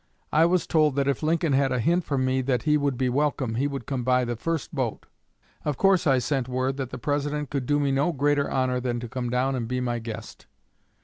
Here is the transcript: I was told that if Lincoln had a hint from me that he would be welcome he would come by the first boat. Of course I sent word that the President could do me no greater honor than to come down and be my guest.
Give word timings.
I 0.31 0.47
was 0.47 0.65
told 0.65 0.95
that 0.95 1.07
if 1.07 1.21
Lincoln 1.21 1.53
had 1.53 1.71
a 1.71 1.77
hint 1.77 2.05
from 2.05 2.25
me 2.25 2.41
that 2.41 2.63
he 2.63 2.75
would 2.75 2.97
be 2.97 3.07
welcome 3.07 3.53
he 3.53 3.67
would 3.67 3.85
come 3.85 4.03
by 4.03 4.25
the 4.25 4.35
first 4.35 4.73
boat. 4.73 5.05
Of 5.63 5.77
course 5.77 6.07
I 6.07 6.17
sent 6.17 6.49
word 6.49 6.77
that 6.77 6.89
the 6.89 6.97
President 6.97 7.51
could 7.51 7.67
do 7.67 7.79
me 7.79 7.91
no 7.91 8.11
greater 8.11 8.49
honor 8.49 8.79
than 8.79 8.99
to 9.01 9.07
come 9.07 9.29
down 9.29 9.53
and 9.53 9.67
be 9.67 9.79
my 9.79 9.99
guest. 9.99 10.47